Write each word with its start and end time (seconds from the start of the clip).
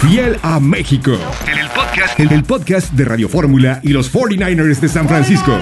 Fiel 0.00 0.38
a 0.42 0.60
México. 0.60 1.10
En 1.50 1.58
el 1.58 1.68
podcast, 1.70 2.20
en 2.20 2.32
el 2.32 2.44
podcast 2.44 2.92
de 2.92 3.04
Radio 3.04 3.28
Fórmula 3.28 3.80
y 3.82 3.88
los 3.88 4.12
49ers 4.14 4.78
de 4.78 4.88
San 4.88 5.08
Francisco. 5.08 5.52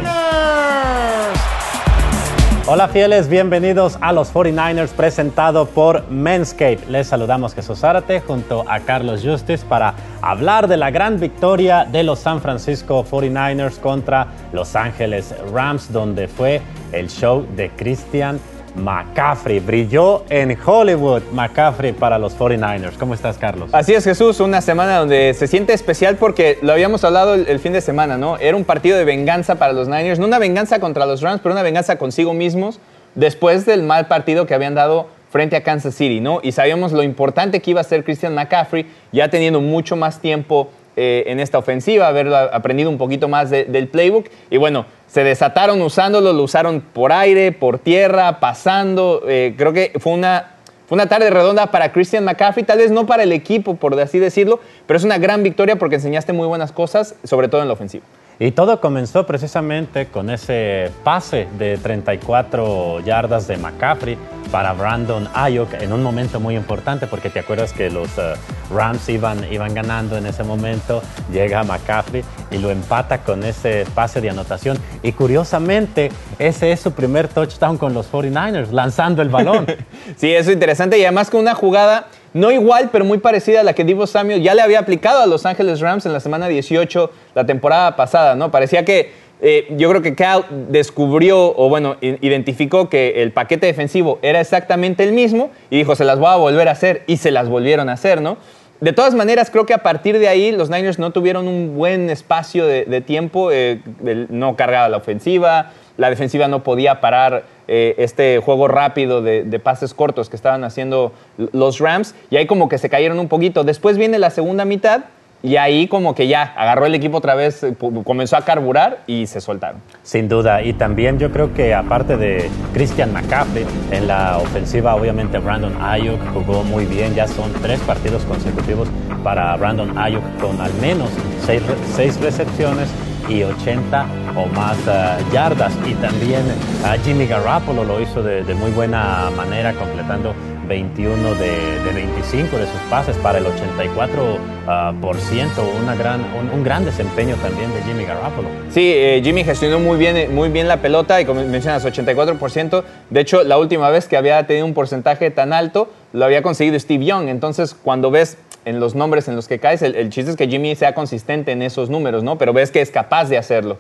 Hola 2.67 2.88
fieles, 2.88 3.30
bienvenidos 3.30 3.96
a 4.03 4.12
los 4.12 4.30
49ers 4.35 4.88
presentado 4.88 5.67
por 5.67 6.11
Manscape. 6.11 6.80
Les 6.91 7.07
saludamos 7.07 7.54
Jesús 7.54 7.79
Zárate 7.79 8.21
junto 8.21 8.69
a 8.69 8.80
Carlos 8.80 9.22
Justice 9.25 9.64
para 9.64 9.95
hablar 10.20 10.68
de 10.68 10.77
la 10.77 10.91
gran 10.91 11.18
victoria 11.18 11.87
de 11.87 12.03
los 12.03 12.18
San 12.18 12.43
Francisco 12.43 13.07
49ers 13.11 13.79
contra 13.79 14.27
Los 14.53 14.77
Ángeles 14.77 15.34
Rams, 15.50 15.91
donde 15.91 16.29
fue 16.29 16.61
el 16.93 17.09
show 17.09 17.46
de 17.57 17.71
Christian 17.71 18.39
McCaffrey. 18.77 19.61
Brilló 19.61 20.24
en 20.29 20.56
Hollywood 20.64 21.22
McCaffrey 21.32 21.92
para 21.92 22.18
los 22.18 22.36
49ers. 22.38 22.96
¿Cómo 22.98 23.14
estás, 23.14 23.38
Carlos? 23.38 23.70
Así 23.72 23.95
es, 23.95 24.04
Jesús. 24.04 24.41
Una 24.41 24.60
semana 24.60 24.98
donde 24.98 25.34
se 25.34 25.46
siente 25.46 25.73
especial 25.73 26.16
porque 26.16 26.59
lo 26.62 26.73
habíamos 26.73 27.04
hablado 27.04 27.34
el, 27.34 27.59
fin 27.59 27.73
de 27.73 27.80
semana, 27.80 28.18
¿no? 28.18 28.38
Era 28.38 28.56
un 28.56 28.65
partido 28.65 28.98
de 28.98 29.04
venganza 29.04 29.56
para 29.56 29.73
los 29.73 29.88
Niners. 29.88 30.18
No 30.18 30.27
una 30.27 30.38
venganza 30.38 30.80
contra 30.80 31.06
los 31.06 31.23
Rams, 31.23 31.41
pero 31.42 31.52
una 31.54 31.62
venganza 31.62 31.96
consigo 31.96 32.34
mismos 32.34 32.80
después 33.15 33.66
del 33.66 33.82
mal 33.82 34.06
partido 34.06 34.46
que 34.46 34.54
habían 34.54 34.74
dado 34.74 35.09
frente 35.30 35.56
a 35.56 35.62
Kansas 35.62 35.95
City, 35.95 36.20
¿no? 36.20 36.40
Y 36.43 36.52
sabíamos 36.52 36.93
lo 36.93 37.02
importante 37.02 37.60
que 37.60 37.73
iba 37.73 37.80
a 37.80 37.84
ser 37.84 38.04
Christian 38.04 38.34
McCaffrey, 38.34 38.87
ya 39.12 39.29
teniendo 39.29 39.60
mucho 39.60 39.96
más 39.96 40.20
tiempo 40.20 40.70
eh, 40.96 41.24
en 41.27 41.41
esta 41.41 41.59
ofensiva, 41.59 42.09
haber 42.09 42.34
aprendido 42.34 42.88
un 42.88 42.96
poquito 42.96 43.28
más 43.28 43.50
del 43.50 43.88
playbook. 43.88 44.28
Y 44.50 44.56
bueno, 44.56 44.87
se 45.06 45.24
desataron 45.24 45.82
usándolo, 45.82 46.32
lo 46.32 46.42
usaron 46.42 46.80
por 46.80 47.12
aire, 47.12 47.52
por 47.52 47.78
tierra, 47.78 48.41
pasando. 48.41 49.23
Eh, 49.28 49.54
creo 49.59 49.73
que 49.73 49.92
fue 49.98 50.14
una, 50.14 50.54
fue 50.87 50.96
una 50.96 51.06
tarde 51.06 51.28
redonda 51.30 51.70
para 51.70 51.92
Christian 51.92 52.24
McCaffrey, 52.24 52.64
tal 52.64 52.78
vez 52.78 52.90
no 52.90 53.06
para 53.06 53.24
el 53.24 53.32
equipo, 53.32 53.77
por 53.77 54.01
así 54.01 54.18
decirlo, 54.18 54.60
pero 54.87 54.96
es 54.96 55.04
una 55.04 55.18
gran 55.18 55.42
victoria 55.42 55.77
porque 55.77 55.96
enseñaste 55.96 56.32
muy 56.32 56.46
buenas 56.46 56.73
cosas, 56.73 57.15
sobre 57.24 57.49
todo 57.49 57.60
en 57.60 57.68
la 57.68 57.74
ofensiva. 57.74 58.04
Y 58.38 58.51
todo 58.51 58.80
comenzó 58.80 59.26
precisamente 59.26 60.06
con 60.06 60.28
ese 60.28 60.90
pase 61.04 61.49
de 61.59 61.78
34 61.78 63.01
yardas 63.01 63.49
de 63.49 63.56
McCaffrey 63.56 64.19
para 64.56 64.72
Brandon 64.72 65.28
Ayuk 65.34 65.75
en 65.75 65.93
un 65.93 66.03
momento 66.03 66.41
muy 66.41 66.56
importante 66.56 67.06
porque 67.06 67.28
te 67.28 67.41
acuerdas 67.41 67.75
que 67.75 67.91
los 67.91 68.09
eh, 68.16 68.32
Rams 68.75 69.06
iban, 69.10 69.53
iban 69.53 69.75
ganando 69.75 70.16
en 70.16 70.25
ese 70.25 70.44
momento, 70.44 71.03
llega 71.31 71.62
McCaffrey 71.62 72.25
y 72.50 72.56
lo 72.56 72.71
empata 72.71 73.19
con 73.19 73.44
ese 73.44 73.84
pase 73.94 74.22
de 74.22 74.31
anotación 74.31 74.78
y 75.03 75.12
curiosamente 75.12 76.10
ese 76.38 76.72
es 76.72 76.81
su 76.81 76.93
primer 76.93 77.28
touchdown 77.28 77.77
con 77.77 77.93
los 77.93 78.10
49ers, 78.10 78.71
lanzando 78.71 79.21
el 79.21 79.28
balón. 79.28 79.66
sí, 80.16 80.32
eso 80.32 80.49
es 80.49 80.54
interesante 80.54 80.97
y 80.97 81.03
además 81.03 81.28
con 81.28 81.43
una 81.43 81.54
jugada 81.54 82.06
no 82.32 82.50
igual, 82.50 82.88
pero 82.91 83.04
muy 83.04 83.19
parecida 83.19 83.60
a 83.60 83.62
la 83.62 83.75
que 83.75 83.84
Divo 83.84 84.06
Samuel 84.06 84.43
ya 84.43 84.54
le 84.54 84.62
había 84.62 84.78
aplicado 84.78 85.21
a 85.21 85.27
Los 85.27 85.47
Ángeles 85.47 85.81
Rams 85.81 86.04
en 86.04 86.12
la 86.12 86.21
semana 86.21 86.49
18, 86.49 87.10
la 87.34 87.44
temporada 87.47 87.97
pasada, 87.97 88.34
¿no? 88.34 88.50
Parecía 88.50 88.84
que 88.84 89.12
eh, 89.41 89.66
yo 89.76 89.91
creo 89.91 90.03
que 90.03 90.15
Cal 90.15 90.47
descubrió 90.70 91.54
o 91.56 91.69
bueno, 91.69 91.97
identificó 92.00 92.88
que 92.88 93.22
el 93.22 93.32
paquete 93.32 93.66
defensivo 93.66 94.19
era 94.22 94.41
exactamente 94.41 95.04
el 95.04 95.12
mismo 95.12 95.50
y 95.70 95.76
dijo, 95.76 95.94
se 95.94 96.04
las 96.04 96.19
voy 96.19 96.31
a 96.31 96.37
volver 96.37 96.69
a 96.69 96.72
hacer 96.72 97.03
y 97.06 97.19
se 97.19 97.31
las 97.31 97.48
volvieron 97.48 97.88
a 97.88 97.93
hacer, 97.93 98.22
¿no? 98.22 98.38
De 98.81 98.93
todas 98.93 99.15
maneras, 99.15 99.50
creo 99.50 99.65
que 99.65 99.72
a 99.72 99.82
partir 99.82 100.19
de 100.19 100.28
ahí 100.28 100.53
los 100.53 100.69
Niners 100.69 100.98
no 100.98 101.10
tuvieron 101.10 101.48
un 101.48 101.76
buen 101.76 102.10
espacio 102.10 102.66
de, 102.66 103.00
tiempo, 103.00 103.50
eh, 103.50 103.81
no 104.28 104.54
cargaba 104.54 104.91
la 104.91 104.98
ofensiva, 104.98 105.72
la 105.97 106.10
defensiva 106.10 106.47
no 106.47 106.62
podía 106.62 107.00
parar 107.00 107.44
eh, 107.69 107.94
este 107.97 108.38
juego 108.38 108.69
rápido 108.69 109.22
de, 109.22 109.60
pases 109.60 109.94
cortos 109.94 110.28
que 110.28 110.37
estaban 110.37 110.62
haciendo 110.62 111.12
los 111.53 111.78
Rams 111.78 112.15
y 112.31 112.37
ahí 112.37 112.47
como 112.47 112.69
que 112.69 112.76
se 112.76 112.91
cayeron 112.91 113.19
un 113.19 113.28
poquito. 113.28 113.65
Después 113.65 113.97
viene 113.97 114.19
la 114.19 114.28
segunda 114.28 114.66
mitad 114.66 115.04
y 115.42 115.56
ahí 115.56 115.87
como 115.87 116.15
que 116.15 116.26
ya 116.28 116.54
agarró 116.56 116.87
el 116.87 116.94
equipo 116.94 117.19
otra 117.19 117.34
vez, 117.34 117.62
eh, 117.62 117.75
comenzó 118.04 118.37
a 118.37 118.42
carburar 118.42 119.03
y 119.06 119.26
se 119.26 119.41
soltaron. 119.41 119.81
Sin 120.03 120.28
duda, 120.28 120.62
y 120.62 120.72
también 120.72 121.19
yo 121.19 121.31
creo 121.31 121.55
que 121.55 121.75
aparte 121.75 122.16
de 122.16 122.50
Christian 122.72 123.12
McCaffrey, 123.12 123.65
en 123.91 124.09
la 124.09 124.38
ofensiva 124.38 124.94
obviamente 124.94 125.38
Brandon 125.38 125.77
Ayuk 125.81 126.19
jugó 126.33 126.65
muy 126.65 126.87
bien, 126.87 127.15
ya 127.15 127.28
son 127.28 127.53
tres 127.62 127.81
partidos 127.81 128.25
consecutivos 128.25 128.88
para 129.22 129.56
Brandon 129.56 129.97
Ayuk 129.97 130.22
con 130.41 130.61
al 130.61 130.72
menos 130.75 131.11
seis, 131.44 131.62
seis 131.94 132.21
recepciones 132.21 132.88
y 133.28 133.43
80 133.43 134.06
o 134.37 134.47
más 134.47 134.77
eh, 134.87 135.25
yardas. 135.32 135.72
Y 135.87 135.94
también 135.94 136.43
uh, 136.82 137.03
Jimmy 137.05 137.27
Garoppolo 137.27 137.84
lo 137.84 138.00
hizo 138.00 138.22
de, 138.22 138.43
muy 138.55 138.71
buena 138.71 139.31
manera, 139.37 139.72
completando 139.72 140.34
21 140.66 141.34
de, 141.34 141.93
25 141.94 142.56
de 142.56 142.66
sus 142.66 142.81
pases 142.91 143.16
para 143.19 143.38
el 143.38 143.47
84 143.47 144.38
ah, 144.66 144.93
por 145.00 145.16
ciento, 145.16 145.65
una 145.82 145.94
gran, 145.94 146.25
un, 146.53 146.65
gran 146.65 146.84
desempeño 146.84 147.37
también 147.37 147.72
de 147.72 147.82
Jimmy 147.82 148.04
Garoppolo. 148.04 148.49
Sí, 148.71 148.93
eh, 148.94 149.21
Jimmy 149.22 149.44
gestionó 149.44 149.78
muy 149.78 149.99
bien, 149.99 150.34
muy 150.34 150.49
bien 150.49 150.69
la 150.69 150.78
pelota 150.78 151.21
y 151.21 151.25
como 151.25 151.43
mencionas, 151.44 151.84
84%. 151.84 152.84
De 153.10 153.21
hecho, 153.21 153.43
la 153.44 153.59
última 153.59 153.91
vez 153.91 154.09
que 154.09 154.16
había 154.16 154.47
tenido 154.47 154.66
un 154.66 154.75
porcentaje 154.75 155.31
tan 155.31 155.53
alto, 155.53 155.91
lo 156.12 156.25
había 156.25 156.43
conseguido 156.43 156.78
Steve 156.78 157.05
Young. 157.05 157.28
Entonces, 157.28 157.75
cuando 157.75 158.10
ves 158.10 158.38
en 158.66 158.81
los 158.81 158.94
nombres 158.94 159.28
en 159.28 159.37
los 159.37 159.49
que 159.49 159.59
caes. 159.59 159.81
El, 159.81 160.10
chiste 160.10 160.32
es 160.32 160.37
que 160.37 160.49
Jimmy 160.49 160.75
sea 160.75 160.93
consistente 160.93 161.53
en 161.53 161.62
esos 161.62 161.88
números, 161.88 162.22
¿no? 162.22 162.37
Pero 162.37 162.53
ves 162.53 162.71
que 162.71 162.82
es 162.82 162.91
capaz 162.91 163.26
de 163.26 163.38
hacerlo. 163.38 163.78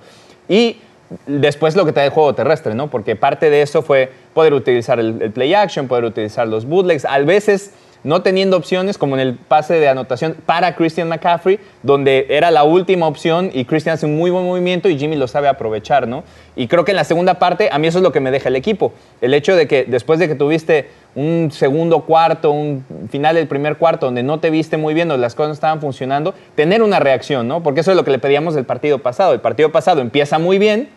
Y 0.48 0.78
después 1.26 1.76
lo 1.76 1.84
que 1.84 1.92
te 1.92 2.00
da 2.00 2.06
el 2.06 2.12
juego 2.12 2.34
terrestre, 2.34 2.74
¿no? 2.74 2.88
Porque 2.88 3.16
parte 3.16 3.50
de 3.50 3.62
eso 3.62 3.82
fue 3.82 4.10
poder 4.34 4.54
utilizar 4.54 4.98
el, 4.98 5.20
el 5.22 5.30
play 5.30 5.54
action, 5.54 5.88
poder 5.88 6.04
utilizar 6.04 6.48
los 6.48 6.66
bootlegs. 6.66 7.04
A 7.04 7.18
veces 7.20 7.72
no 8.06 8.22
teniendo 8.22 8.56
opciones, 8.56 8.98
como 8.98 9.16
en 9.16 9.20
el 9.20 9.34
pase 9.34 9.74
de 9.80 9.88
anotación 9.88 10.36
para 10.46 10.76
Christian 10.76 11.08
McCaffrey, 11.08 11.58
donde 11.82 12.26
era 12.30 12.52
la 12.52 12.62
última 12.62 13.08
opción 13.08 13.50
y 13.52 13.64
Christian 13.64 13.94
hace 13.94 14.06
un 14.06 14.16
muy 14.16 14.30
buen 14.30 14.44
movimiento 14.44 14.88
y 14.88 14.96
Jimmy 14.96 15.16
lo 15.16 15.26
sabe 15.26 15.48
aprovechar, 15.48 16.06
¿no? 16.06 16.22
Y 16.54 16.68
creo 16.68 16.84
que 16.84 16.92
en 16.92 16.96
la 16.96 17.02
segunda 17.02 17.40
parte, 17.40 17.68
a 17.72 17.80
mí 17.80 17.88
eso 17.88 17.98
es 17.98 18.04
lo 18.04 18.12
que 18.12 18.20
me 18.20 18.30
deja 18.30 18.48
el 18.48 18.54
equipo. 18.54 18.92
El 19.20 19.34
hecho 19.34 19.56
de 19.56 19.66
que 19.66 19.84
después 19.84 20.20
de 20.20 20.28
que 20.28 20.36
tuviste 20.36 20.88
un 21.16 21.50
segundo 21.50 22.02
cuarto, 22.02 22.52
un 22.52 22.84
final 23.10 23.34
del 23.34 23.48
primer 23.48 23.76
cuarto 23.76 24.06
donde 24.06 24.22
no 24.22 24.38
te 24.38 24.50
viste 24.50 24.76
muy 24.76 24.94
bien, 24.94 25.08
donde 25.08 25.22
las 25.22 25.34
cosas 25.34 25.48
no 25.48 25.54
estaban 25.54 25.80
funcionando, 25.80 26.32
tener 26.54 26.84
una 26.84 27.00
reacción, 27.00 27.48
¿no? 27.48 27.64
Porque 27.64 27.80
eso 27.80 27.90
es 27.90 27.96
lo 27.96 28.04
que 28.04 28.12
le 28.12 28.20
pedíamos 28.20 28.54
del 28.54 28.66
partido 28.66 29.00
pasado. 29.00 29.32
El 29.32 29.40
partido 29.40 29.72
pasado 29.72 30.00
empieza 30.00 30.38
muy 30.38 30.58
bien, 30.58 30.90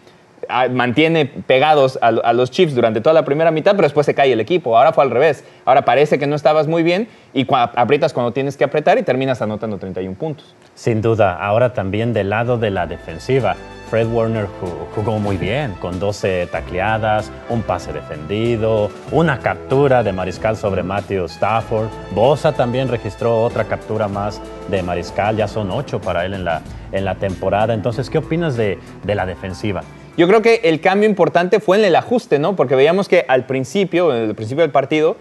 mantiene 0.72 1.26
pegados 1.26 2.00
a, 2.02 2.34
los 2.34 2.52
Chiefs 2.52 2.76
durante 2.76 3.02
toda 3.02 3.14
la 3.14 3.24
primera 3.24 3.52
mitad, 3.52 3.72
pero 3.72 3.84
después 3.84 4.06
se 4.06 4.14
cae 4.14 4.32
el 4.32 4.40
equipo. 4.40 4.78
Ahora 4.78 4.94
fue 4.94 5.04
al 5.04 5.12
revés. 5.12 5.44
Ahora 5.66 5.86
parece 5.86 6.18
que 6.18 6.28
no 6.28 6.36
estabas 6.36 6.68
muy 6.68 6.84
bien 6.84 7.08
y 7.34 7.46
aprietas 7.52 8.14
cuando 8.14 8.32
tienes 8.32 8.58
que 8.58 8.64
apretar 8.64 8.98
y 8.98 9.04
terminas 9.04 9.42
anotando 9.42 9.78
31 9.78 10.16
puntos. 10.18 10.56
Sin 10.74 11.02
duda. 11.02 11.38
Ahora 11.38 11.74
también 11.74 12.14
del 12.14 12.30
lado 12.30 12.58
de 12.58 12.72
la 12.72 12.88
defensiva. 12.88 13.56
Fred 13.90 14.08
Warner 14.08 14.48
jugó 14.96 15.18
muy 15.18 15.38
bien, 15.38 15.74
con 15.82 16.00
12 16.00 16.48
tacleadas, 16.52 17.32
un 17.50 17.64
pase 17.64 17.92
defendido, 17.92 18.92
una 19.12 19.40
captura 19.40 20.04
de 20.04 20.14
Mariscal 20.14 20.56
sobre 20.56 20.84
Matthew 20.84 21.26
Stafford. 21.26 21.88
Bosa 22.12 22.52
también 22.52 22.88
registró 22.88 23.42
otra 23.42 23.64
captura 23.64 24.08
más 24.08 24.40
de 24.70 24.84
Mariscal, 24.84 25.38
ya 25.38 25.48
son 25.48 25.72
8 25.72 26.02
para 26.02 26.24
él 26.24 26.36
en 26.36 26.46
la, 26.46 26.62
en 26.92 27.06
la 27.06 27.16
temporada. 27.16 27.74
Entonces, 27.74 28.10
¿qué 28.10 28.18
opinas 28.18 28.58
de, 28.58 28.80
de 29.04 29.16
la 29.16 29.26
defensiva? 29.26 29.84
Yo 30.18 30.28
creo 30.28 30.42
que 30.42 30.62
el 30.64 30.82
cambio 30.82 31.08
importante 31.08 31.60
fue 31.60 31.78
en 31.78 31.86
el 31.86 31.96
ajuste, 31.96 32.40
¿no? 32.40 32.56
Porque 32.56 32.76
veíamos 32.76 33.08
que 33.08 33.26
al 33.28 33.46
principio, 33.46 34.14
en 34.14 34.30
el 34.30 34.36
principio 34.36 34.64
del 34.64 34.72
partido, 34.72 35.16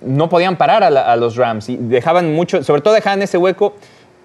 no 0.00 0.28
podían 0.28 0.56
parar 0.56 0.84
a, 0.84 0.88
a 0.88 1.16
los 1.16 1.36
Rams 1.36 1.68
y 1.68 1.76
dejaban 1.76 2.34
mucho, 2.34 2.62
sobre 2.62 2.82
todo 2.82 2.94
dejaban 2.94 3.22
ese 3.22 3.38
hueco 3.38 3.74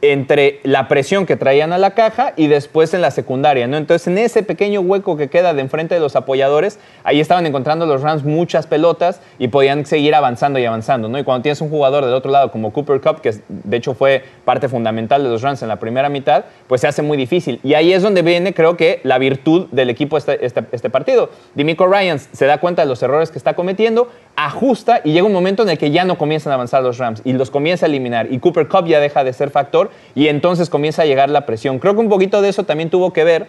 entre 0.01 0.59
la 0.63 0.87
presión 0.87 1.25
que 1.25 1.35
traían 1.35 1.73
a 1.73 1.77
la 1.77 1.91
caja 1.91 2.33
y 2.35 2.47
después 2.47 2.93
en 2.93 3.01
la 3.01 3.11
secundaria, 3.11 3.67
¿no? 3.67 3.77
Entonces, 3.77 4.07
en 4.07 4.17
ese 4.17 4.43
pequeño 4.43 4.81
hueco 4.81 5.17
que 5.17 5.29
queda 5.29 5.53
de 5.53 5.61
enfrente 5.61 5.95
de 5.95 6.01
los 6.01 6.15
apoyadores, 6.15 6.79
ahí 7.03 7.19
estaban 7.19 7.45
encontrando 7.45 7.85
los 7.85 8.01
Rams 8.01 8.23
muchas 8.23 8.67
pelotas 8.67 9.21
y 9.37 9.49
podían 9.49 9.85
seguir 9.85 10.15
avanzando 10.15 10.59
y 10.59 10.65
avanzando, 10.65 11.09
¿no? 11.09 11.19
Y 11.19 11.23
cuando 11.23 11.43
tienes 11.43 11.61
un 11.61 11.69
jugador 11.69 12.05
del 12.05 12.13
otro 12.13 12.31
lado 12.31 12.51
como 12.51 12.71
Cooper 12.71 13.01
Cup, 13.01 13.21
que 13.21 13.33
de 13.47 13.77
hecho 13.77 13.93
fue 13.93 14.23
parte 14.45 14.69
fundamental 14.69 15.23
de 15.23 15.29
los 15.29 15.41
Rams 15.41 15.61
en 15.61 15.67
la 15.67 15.79
primera 15.79 16.09
mitad, 16.09 16.45
pues 16.67 16.81
se 16.81 16.87
hace 16.87 17.01
muy 17.01 17.17
difícil. 17.17 17.59
Y 17.63 17.73
ahí 17.73 17.93
es 17.93 18.01
donde 18.01 18.21
viene, 18.21 18.53
creo 18.53 18.77
que, 18.77 19.01
la 19.03 19.17
virtud 19.17 19.67
del 19.71 19.89
equipo 19.89 20.17
este, 20.17 20.45
este, 20.45 20.63
este 20.71 20.89
partido. 20.89 21.29
Dimico 21.55 21.87
Ryans 21.87 22.29
se 22.31 22.45
da 22.45 22.59
cuenta 22.59 22.83
de 22.83 22.87
los 22.87 23.01
errores 23.03 23.31
que 23.31 23.37
está 23.37 23.53
cometiendo, 23.53 24.09
ajusta 24.35 25.01
y 25.03 25.11
llega 25.11 25.25
un 25.25 25.33
momento 25.33 25.63
en 25.63 25.69
el 25.69 25.77
que 25.77 25.91
ya 25.91 26.05
no 26.05 26.17
comienzan 26.17 26.51
a 26.51 26.55
avanzar 26.55 26.81
los 26.81 26.97
Rams 26.97 27.21
y 27.25 27.33
los 27.33 27.49
comienza 27.49 27.85
a 27.85 27.89
eliminar. 27.89 28.31
Y 28.31 28.39
Cooper 28.39 28.67
Cup 28.67 28.85
ya 28.85 28.99
deja 28.99 29.23
de 29.23 29.33
ser 29.33 29.49
factor 29.49 29.88
y 30.15 30.27
entonces 30.27 30.69
comienza 30.69 31.03
a 31.03 31.05
llegar 31.05 31.29
la 31.29 31.45
presión. 31.45 31.79
Creo 31.79 31.93
que 31.93 31.99
un 31.99 32.09
poquito 32.09 32.41
de 32.41 32.49
eso 32.49 32.63
también 32.63 32.89
tuvo 32.89 33.13
que 33.13 33.23
ver 33.23 33.47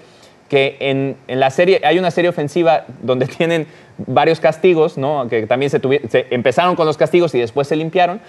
que 0.49 0.77
en, 0.81 1.17
la 1.29 1.51
serie, 1.51 1.81
hay 1.85 1.99
una 1.99 2.11
serie 2.11 2.29
ofensiva 2.29 2.85
donde 3.03 3.27
tienen 3.39 3.67
varios 3.99 4.41
castigos, 4.41 4.99
¿no? 4.99 5.29
que 5.29 5.47
también 5.47 5.71
se, 5.71 5.81
se 6.09 6.27
empezaron 6.31 6.77
con 6.77 6.87
los 6.87 6.97
castigos 6.97 7.35
y 7.35 7.39
después 7.39 7.69
se 7.69 7.77
limpiaron. 7.77 8.21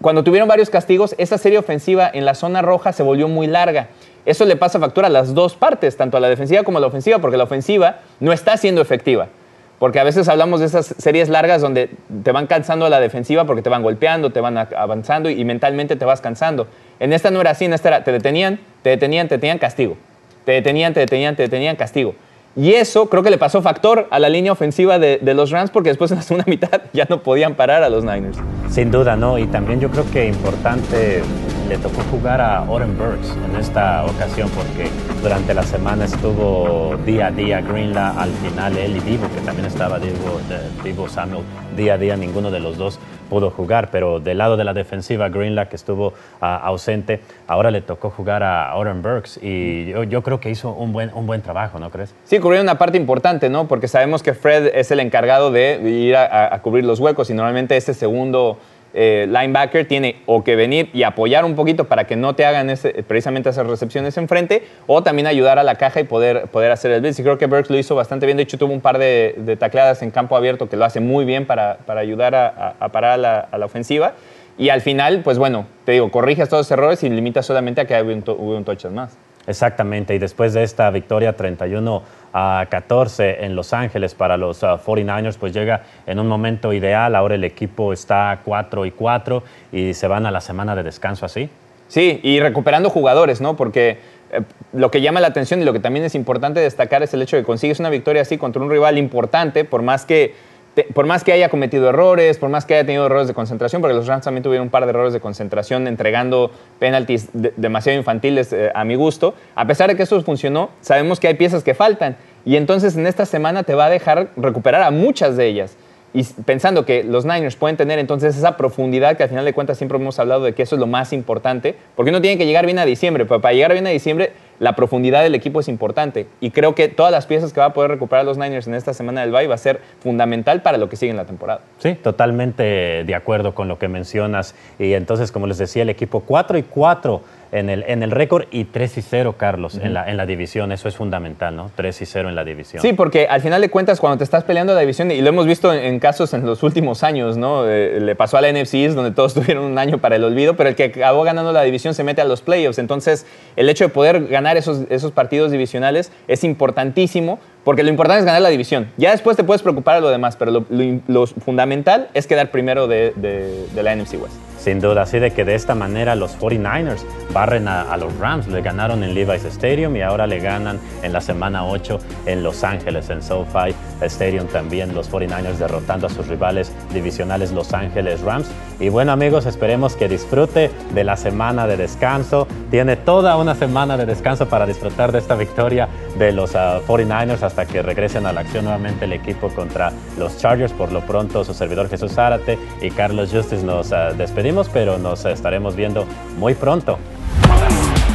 Cuando 0.00 0.22
tuvieron 0.22 0.48
varios 0.48 0.70
castigos, 0.70 1.14
esa 1.18 1.38
serie 1.38 1.58
ofensiva 1.58 2.08
en 2.12 2.24
la 2.24 2.34
zona 2.34 2.62
roja 2.62 2.92
se 2.92 3.02
volvió 3.02 3.26
muy 3.26 3.46
larga. 3.48 3.88
Eso 4.26 4.44
le 4.44 4.56
pasa 4.56 4.78
factura 4.78 5.08
a 5.08 5.10
las 5.10 5.34
dos 5.34 5.56
partes, 5.56 5.96
tanto 5.96 6.16
a 6.16 6.20
la 6.20 6.28
defensiva 6.28 6.62
como 6.62 6.78
a 6.78 6.80
la 6.80 6.86
ofensiva, 6.86 7.18
porque 7.18 7.36
la 7.36 7.44
ofensiva 7.44 8.00
no 8.20 8.32
está 8.32 8.56
siendo 8.56 8.80
efectiva 8.80 9.28
porque 9.78 10.00
a 10.00 10.04
veces 10.04 10.28
hablamos 10.28 10.60
de 10.60 10.66
esas 10.66 10.94
series 10.98 11.28
largas 11.28 11.62
donde 11.62 11.90
te 12.22 12.32
van 12.32 12.46
cansando 12.46 12.86
a 12.86 12.90
la 12.90 13.00
defensiva 13.00 13.44
porque 13.44 13.62
te 13.62 13.70
van 13.70 13.82
golpeando, 13.82 14.30
te 14.30 14.40
van 14.40 14.58
avanzando 14.58 15.30
y, 15.30 15.44
mentalmente 15.44 15.96
te 15.96 16.04
vas 16.04 16.20
cansando. 16.20 16.66
En 16.98 17.12
esta 17.12 17.30
no 17.30 17.40
era 17.40 17.50
así, 17.50 17.64
en 17.64 17.72
esta 17.72 17.88
era, 17.88 18.04
te 18.04 18.12
detenían, 18.12 18.58
te 18.82 18.90
detenían, 18.90 19.28
te 19.28 19.36
detenían, 19.36 19.58
castigo. 19.58 19.96
Te 20.44 20.52
detenían, 20.52 20.94
te 20.94 21.00
detenían, 21.00 21.36
te 21.36 21.42
detenían, 21.44 21.76
castigo. 21.76 22.14
Y 22.56 22.72
eso 22.72 23.08
creo 23.08 23.22
que 23.22 23.30
le 23.30 23.38
pasó 23.38 23.62
factor 23.62 24.08
a 24.10 24.18
la 24.18 24.28
línea 24.28 24.50
ofensiva 24.50 24.98
de, 24.98 25.18
de, 25.18 25.34
los 25.34 25.50
Rams 25.50 25.70
porque 25.70 25.90
después 25.90 26.10
en 26.10 26.16
la 26.16 26.22
segunda 26.22 26.44
mitad 26.48 26.82
ya 26.92 27.06
no 27.08 27.22
podían 27.22 27.54
parar 27.54 27.84
a 27.84 27.88
los 27.88 28.04
Niners. 28.04 28.38
Sin 28.70 28.90
duda, 28.90 29.16
¿no? 29.16 29.38
Y 29.38 29.46
también 29.46 29.78
yo 29.78 29.90
creo 29.90 30.10
que 30.10 30.26
importante 30.26 31.22
le 31.68 31.76
tocó 31.76 32.00
jugar 32.10 32.40
a 32.40 32.62
Oren 32.62 32.96
Burks 32.96 33.36
en 33.44 33.56
esta 33.56 34.06
ocasión 34.06 34.48
porque 34.50 34.88
durante 35.22 35.52
la 35.52 35.62
semana 35.62 36.06
estuvo 36.06 36.96
día 37.04 37.26
a 37.26 37.30
día 37.30 37.60
Greenlaw, 37.60 38.18
al 38.18 38.30
final 38.30 38.78
él 38.78 38.96
y 38.96 39.00
Divo, 39.00 39.28
que 39.34 39.40
también 39.42 39.66
estaba 39.66 39.98
Divo, 39.98 40.40
Divo 40.82 41.08
Samuel, 41.08 41.44
día 41.76 41.94
a 41.94 41.98
día 41.98 42.16
ninguno 42.16 42.50
de 42.50 42.60
los 42.60 42.78
dos 42.78 42.98
pudo 43.28 43.50
jugar, 43.50 43.90
pero 43.90 44.20
del 44.20 44.38
lado 44.38 44.56
de 44.56 44.64
la 44.64 44.72
defensiva 44.72 45.28
Greenlaw 45.28 45.68
que 45.68 45.76
estuvo 45.76 46.14
ah, 46.40 46.56
ausente, 46.56 47.20
ahora 47.46 47.70
le 47.70 47.82
tocó 47.82 48.10
jugar 48.10 48.42
a 48.42 48.74
Oren 48.74 49.02
Burks 49.02 49.38
y 49.42 49.90
yo, 50.08 50.22
creo 50.22 50.40
que 50.40 50.50
hizo 50.50 50.72
un 50.72 50.92
buen, 50.92 51.10
un 51.14 51.26
buen 51.26 51.42
trabajo, 51.42 51.78
¿no 51.78 51.90
crees? 51.90 52.14
Sí, 52.24 52.38
cubrió 52.38 52.62
una 52.62 52.78
parte 52.78 52.96
importante, 52.96 53.48
¿no? 53.50 53.68
Porque 53.68 53.88
sabemos 53.88 54.22
que 54.22 54.32
Fred 54.34 54.70
es 54.74 54.90
el 54.90 55.00
encargado 55.00 55.50
de 55.50 55.80
ir 55.88 56.16
a, 56.16 56.58
cubrir 56.62 56.84
los 56.84 56.98
huecos 56.98 57.30
y 57.30 57.34
normalmente 57.34 57.76
ese 57.76 57.94
segundo 57.94 58.58
eh, 58.94 59.26
linebacker 59.28 59.86
tiene 59.86 60.16
o 60.26 60.42
que 60.42 60.56
venir 60.56 60.90
y 60.92 61.02
apoyar 61.02 61.44
un 61.44 61.54
poquito 61.54 61.84
para 61.84 62.04
que 62.04 62.16
no 62.16 62.34
te 62.34 62.44
hagan 62.44 62.72
precisamente 63.06 63.50
esas 63.50 63.66
recepciones 63.66 64.16
enfrente, 64.16 64.64
o 64.86 65.02
también 65.02 65.26
ayudar 65.26 65.58
a 65.58 65.62
la 65.62 65.74
caja 65.74 66.00
y 66.00 66.04
poder, 66.04 66.46
poder 66.48 66.72
hacer 66.72 66.90
el 66.90 67.00
blitz. 67.00 67.18
Y 67.18 67.22
creo 67.22 67.38
que 67.38 67.46
Burks 67.46 67.70
lo 67.70 67.78
hizo 67.78 67.94
bastante 67.94 68.26
bien. 68.26 68.36
De 68.36 68.44
hecho, 68.44 68.58
tuvo 68.58 68.72
un 68.72 68.80
par 68.80 68.98
de, 68.98 69.56
tacleadas 69.58 70.02
en 70.02 70.10
campo 70.10 70.36
abierto 70.36 70.68
que 70.68 70.76
lo 70.76 70.84
hace 70.84 71.00
muy 71.00 71.24
bien 71.24 71.46
para, 71.46 71.78
ayudar 71.86 72.34
a, 72.34 72.88
parar 72.90 73.24
a 73.24 73.58
la, 73.58 73.66
ofensiva. 73.66 74.14
Y 74.56 74.70
al 74.70 74.80
final, 74.80 75.20
pues 75.22 75.38
bueno, 75.38 75.66
te 75.84 75.92
digo, 75.92 76.10
corriges 76.10 76.48
todos 76.48 76.66
los 76.66 76.70
errores 76.70 77.02
y 77.02 77.10
limitas 77.10 77.46
solamente 77.46 77.80
a 77.80 77.86
que 77.86 78.02
hubo 78.02 78.56
un, 78.56 78.64
touchdown 78.64 78.94
más. 78.94 79.16
Exactamente, 79.48 80.14
y 80.14 80.18
después 80.18 80.52
de 80.52 80.62
esta 80.62 80.90
victoria 80.90 81.34
31 81.34 82.02
a 82.34 82.66
14 82.68 83.46
en 83.46 83.56
Los 83.56 83.72
Ángeles 83.72 84.14
para 84.14 84.36
los 84.36 84.62
49ers, 84.62 85.36
uh, 85.36 85.38
pues 85.40 85.54
llega 85.54 85.84
en 86.06 86.18
un 86.18 86.28
momento 86.28 86.74
ideal. 86.74 87.16
Ahora 87.16 87.34
el 87.34 87.44
equipo 87.44 87.94
está 87.94 88.40
4 88.44 88.84
y 88.84 88.90
4 88.90 89.42
y 89.72 89.94
se 89.94 90.06
van 90.06 90.26
a 90.26 90.30
la 90.30 90.42
semana 90.42 90.76
de 90.76 90.82
descanso 90.82 91.24
así. 91.24 91.48
Sí, 91.88 92.20
y 92.22 92.40
recuperando 92.40 92.90
jugadores, 92.90 93.40
¿no? 93.40 93.56
Porque 93.56 93.96
eh, 94.32 94.42
lo 94.74 94.90
que 94.90 95.00
llama 95.00 95.20
la 95.20 95.28
atención 95.28 95.62
y 95.62 95.64
lo 95.64 95.72
que 95.72 95.80
también 95.80 96.04
es 96.04 96.14
importante 96.14 96.60
destacar 96.60 97.02
es 97.02 97.14
el 97.14 97.22
hecho 97.22 97.36
de 97.36 97.42
que 97.42 97.46
consigues 97.46 97.80
una 97.80 97.88
victoria 97.88 98.20
así 98.20 98.36
contra 98.36 98.60
un 98.60 98.70
rival 98.70 98.98
importante, 98.98 99.64
por 99.64 99.80
más 99.80 100.04
que 100.04 100.34
por 100.84 101.06
más 101.06 101.24
que 101.24 101.32
haya 101.32 101.48
cometido 101.48 101.88
errores, 101.88 102.38
por 102.38 102.50
más 102.50 102.64
que 102.64 102.74
haya 102.74 102.84
tenido 102.84 103.06
errores 103.06 103.28
de 103.28 103.34
concentración, 103.34 103.80
porque 103.80 103.94
los 103.94 104.06
Rams 104.06 104.24
también 104.24 104.42
tuvieron 104.42 104.66
un 104.66 104.70
par 104.70 104.84
de 104.84 104.90
errores 104.90 105.12
de 105.12 105.20
concentración 105.20 105.86
entregando 105.86 106.50
penalties 106.78 107.28
demasiado 107.32 107.98
infantiles 107.98 108.52
eh, 108.52 108.70
a 108.74 108.84
mi 108.84 108.94
gusto, 108.94 109.34
a 109.54 109.66
pesar 109.66 109.90
de 109.90 109.96
que 109.96 110.02
eso 110.02 110.20
funcionó, 110.22 110.70
sabemos 110.80 111.20
que 111.20 111.28
hay 111.28 111.34
piezas 111.34 111.62
que 111.62 111.74
faltan. 111.74 112.16
Y 112.44 112.56
entonces 112.56 112.96
en 112.96 113.06
esta 113.06 113.26
semana 113.26 113.62
te 113.62 113.74
va 113.74 113.86
a 113.86 113.90
dejar 113.90 114.28
recuperar 114.36 114.82
a 114.82 114.90
muchas 114.90 115.36
de 115.36 115.46
ellas. 115.46 115.76
Y 116.14 116.24
pensando 116.24 116.86
que 116.86 117.04
los 117.04 117.26
Niners 117.26 117.56
pueden 117.56 117.76
tener 117.76 117.98
entonces 117.98 118.36
esa 118.36 118.56
profundidad 118.56 119.16
que 119.16 119.24
al 119.24 119.28
final 119.28 119.44
de 119.44 119.52
cuentas 119.52 119.76
siempre 119.76 119.98
hemos 119.98 120.18
hablado 120.18 120.42
de 120.42 120.54
que 120.54 120.62
eso 120.62 120.76
es 120.76 120.80
lo 120.80 120.86
más 120.86 121.12
importante, 121.12 121.74
porque 121.94 122.10
uno 122.10 122.22
tiene 122.22 122.38
que 122.38 122.46
llegar 122.46 122.64
bien 122.64 122.78
a 122.78 122.86
diciembre, 122.86 123.26
pero 123.26 123.40
para 123.40 123.52
llegar 123.52 123.72
bien 123.72 123.86
a 123.86 123.90
diciembre 123.90 124.32
la 124.58 124.74
profundidad 124.74 125.22
del 125.22 125.34
equipo 125.34 125.60
es 125.60 125.68
importante 125.68 126.26
y 126.40 126.50
creo 126.50 126.74
que 126.74 126.88
todas 126.88 127.12
las 127.12 127.26
piezas 127.26 127.52
que 127.52 127.60
va 127.60 127.66
a 127.66 127.72
poder 127.72 127.90
recuperar 127.90 128.24
los 128.24 128.38
Niners 128.38 128.66
en 128.66 128.74
esta 128.74 128.94
semana 128.94 129.20
del 129.20 129.30
Bay 129.30 129.46
va 129.46 129.54
a 129.54 129.58
ser 129.58 129.80
fundamental 130.00 130.62
para 130.62 130.78
lo 130.78 130.88
que 130.88 130.96
sigue 130.96 131.10
en 131.10 131.16
la 131.16 131.24
temporada. 131.24 131.60
Sí, 131.78 131.94
totalmente 131.94 133.04
de 133.04 133.14
acuerdo 133.14 133.54
con 133.54 133.68
lo 133.68 133.78
que 133.78 133.88
mencionas 133.88 134.54
y 134.78 134.92
entonces 134.92 135.32
como 135.32 135.46
les 135.46 135.58
decía 135.58 135.82
el 135.82 135.90
equipo 135.90 136.20
4 136.20 136.58
y 136.58 136.62
4 136.62 137.22
en 137.52 137.70
el, 137.70 137.84
en 137.86 138.02
el 138.02 138.10
récord 138.10 138.46
y 138.50 138.64
3 138.64 138.98
y 138.98 139.02
0, 139.02 139.34
Carlos, 139.36 139.76
en, 139.76 139.94
la, 139.94 140.08
en 140.08 140.16
la 140.16 140.26
división. 140.26 140.72
Eso 140.72 140.88
es 140.88 140.96
fundamental, 140.96 141.56
¿no? 141.56 141.70
3 141.74 142.02
y 142.02 142.06
0 142.06 142.28
en 142.28 142.34
la 142.34 142.44
división. 142.44 142.82
Sí, 142.82 142.92
porque 142.92 143.26
al 143.26 143.40
final 143.40 143.60
de 143.60 143.70
cuentas, 143.70 144.00
cuando 144.00 144.18
te 144.18 144.24
estás 144.24 144.44
peleando 144.44 144.74
la 144.74 144.80
división, 144.80 145.10
y 145.10 145.20
lo 145.20 145.28
hemos 145.28 145.46
visto 145.46 145.72
en, 145.72 145.98
casos 146.00 146.34
en 146.34 146.44
los 146.44 146.62
últimos 146.62 147.02
años, 147.02 147.36
¿no? 147.36 147.68
Eh, 147.68 148.00
le 148.00 148.14
pasó 148.14 148.36
a 148.36 148.40
la 148.40 148.52
NFC 148.52 148.88
donde 148.94 149.10
todos 149.10 149.34
tuvieron 149.38 149.64
un 149.64 149.78
año 149.78 149.98
para 149.98 150.16
el 150.16 150.24
olvido, 150.24 150.56
pero 150.56 150.70
el 150.70 150.76
que 150.76 150.84
acabó 150.84 151.22
ganando 151.22 151.52
la 151.52 151.62
división 151.62 151.94
se 151.94 152.04
mete 152.04 152.20
a 152.20 152.24
los 152.24 152.42
playoffs. 152.42 152.78
Entonces, 152.78 153.26
el 153.56 153.68
hecho 153.68 153.84
de 153.84 153.90
poder 153.90 154.26
ganar 154.28 154.56
esos, 154.56 154.82
esos 154.90 155.12
partidos 155.12 155.50
divisionales 155.50 156.12
es 156.26 156.44
importantísimo 156.44 157.38
porque 157.64 157.82
lo 157.82 157.90
importante 157.90 158.20
es 158.20 158.24
ganar 158.24 158.40
la 158.40 158.48
división. 158.48 158.90
Ya 158.96 159.10
después 159.10 159.36
te 159.36 159.44
puedes 159.44 159.60
preocupar 159.60 159.96
de 159.96 160.00
lo 160.00 160.08
demás, 160.08 160.36
pero 160.36 160.64
lo, 160.70 161.26
fundamental 161.26 162.08
es 162.14 162.26
quedar 162.26 162.50
primero 162.50 162.88
de, 162.88 163.12
de, 163.16 163.82
la 163.82 163.94
NFC 163.94 164.14
West. 164.14 164.36
Sin 164.58 164.80
duda, 164.80 165.02
así 165.02 165.18
de 165.18 165.30
que 165.30 165.44
de 165.44 165.54
esta 165.54 165.74
manera 165.74 166.14
los 166.14 166.38
49ers 166.38 167.04
barren 167.32 167.68
a, 167.68 167.96
los 167.96 168.16
Rams, 168.18 168.48
le 168.48 168.60
ganaron 168.60 169.04
en 169.04 169.14
Levi's 169.14 169.44
Stadium 169.44 169.94
y 169.96 170.02
ahora 170.02 170.26
le 170.26 170.40
ganan 170.40 170.78
en 171.02 171.12
la 171.12 171.20
semana 171.20 171.64
8 171.64 171.98
en 172.26 172.42
Los 172.42 172.64
Ángeles, 172.64 173.08
en 173.10 173.22
SoFi 173.22 173.74
Stadium 174.02 174.46
también, 174.48 174.94
los 174.94 175.10
49ers 175.10 175.56
derrotando 175.58 176.06
a 176.06 176.10
sus 176.10 176.26
rivales 176.28 176.72
divisionales 176.92 177.52
Los 177.52 177.72
Ángeles 177.72 178.20
Rams. 178.20 178.48
Y 178.80 178.90
bueno 178.90 179.10
amigos, 179.10 179.46
esperemos 179.46 179.96
que 179.96 180.08
disfrute 180.08 180.70
de 180.94 181.04
la 181.04 181.16
semana 181.16 181.66
de 181.66 181.76
descanso. 181.76 182.46
Tiene 182.70 182.96
toda 182.96 183.36
una 183.36 183.56
semana 183.56 183.96
de 183.96 184.06
descanso 184.06 184.48
para 184.48 184.66
disfrutar 184.66 185.10
de 185.10 185.18
esta 185.18 185.34
victoria 185.34 185.88
de 186.16 186.30
los 186.30 186.54
49ers 186.54 187.42
ah, 187.42 187.46
hasta 187.46 187.66
que 187.66 187.82
regresen 187.82 188.26
a 188.26 188.32
la 188.32 188.42
acción 188.42 188.64
nuevamente 188.64 189.06
el 189.06 189.12
equipo 189.12 189.48
contra 189.48 189.92
los 190.16 190.38
Chargers. 190.38 190.72
Por 190.72 190.92
lo 190.92 191.00
pronto, 191.00 191.44
su 191.44 191.54
servidor 191.54 191.88
Jesús 191.88 192.12
Zárate 192.12 192.56
y 192.80 192.90
Carlos 192.90 193.30
Justice 193.32 193.64
nos 193.64 193.92
ah, 193.92 194.12
despedimos, 194.48 194.68
pero 194.72 194.98
nos 194.98 195.24
estaremos 195.24 195.76
viendo 195.76 196.06
muy 196.38 196.54
pronto. 196.54 196.98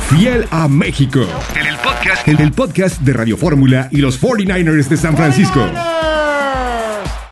Fiel 0.10 0.48
a 0.52 0.68
México. 0.68 1.22
En 1.56 1.68
el 1.68 1.78
podcast, 1.78 2.28
en 2.28 2.40
el 2.40 2.52
podcast 2.52 3.02
de 3.02 3.14
Radio 3.14 3.38
Fórmula 3.38 3.88
y 3.92 3.98
los 3.98 4.22
49ers 4.22 4.88
de 4.88 4.98
San 4.98 5.16
Francisco. 5.16 5.62